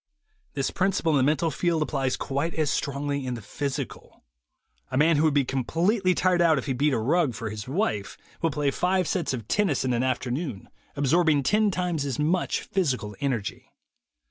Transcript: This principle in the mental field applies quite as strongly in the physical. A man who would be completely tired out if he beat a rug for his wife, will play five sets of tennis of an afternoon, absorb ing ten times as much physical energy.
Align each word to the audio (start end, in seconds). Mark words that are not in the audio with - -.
This 0.55 0.71
principle 0.71 1.11
in 1.11 1.17
the 1.17 1.21
mental 1.29 1.51
field 1.51 1.83
applies 1.83 2.17
quite 2.17 2.55
as 2.55 2.71
strongly 2.71 3.23
in 3.23 3.35
the 3.35 3.41
physical. 3.43 4.23
A 4.89 4.97
man 4.97 5.17
who 5.17 5.25
would 5.25 5.33
be 5.35 5.45
completely 5.45 6.15
tired 6.15 6.41
out 6.41 6.57
if 6.57 6.65
he 6.65 6.73
beat 6.73 6.91
a 6.91 6.97
rug 6.97 7.35
for 7.35 7.51
his 7.51 7.67
wife, 7.67 8.17
will 8.41 8.49
play 8.49 8.71
five 8.71 9.07
sets 9.07 9.31
of 9.31 9.47
tennis 9.47 9.85
of 9.85 9.91
an 9.91 10.01
afternoon, 10.01 10.69
absorb 10.95 11.29
ing 11.29 11.43
ten 11.43 11.69
times 11.69 12.03
as 12.03 12.17
much 12.17 12.61
physical 12.61 13.15
energy. 13.19 13.71